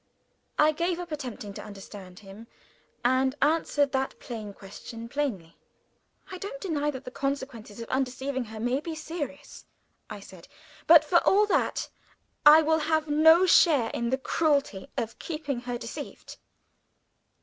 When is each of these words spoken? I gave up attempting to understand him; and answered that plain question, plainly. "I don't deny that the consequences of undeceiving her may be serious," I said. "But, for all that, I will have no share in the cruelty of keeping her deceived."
I 0.57 0.71
gave 0.71 0.99
up 0.99 1.11
attempting 1.11 1.53
to 1.53 1.63
understand 1.63 2.17
him; 2.21 2.47
and 3.05 3.35
answered 3.39 3.91
that 3.91 4.19
plain 4.19 4.51
question, 4.51 5.07
plainly. 5.07 5.59
"I 6.31 6.39
don't 6.39 6.59
deny 6.59 6.89
that 6.89 7.05
the 7.05 7.11
consequences 7.11 7.79
of 7.79 7.87
undeceiving 7.89 8.45
her 8.45 8.59
may 8.59 8.79
be 8.79 8.95
serious," 8.95 9.65
I 10.09 10.19
said. 10.19 10.47
"But, 10.87 11.05
for 11.05 11.19
all 11.19 11.45
that, 11.45 11.89
I 12.47 12.63
will 12.63 12.79
have 12.79 13.09
no 13.09 13.45
share 13.45 13.91
in 13.91 14.09
the 14.09 14.17
cruelty 14.17 14.87
of 14.97 15.19
keeping 15.19 15.59
her 15.59 15.77
deceived." 15.77 16.37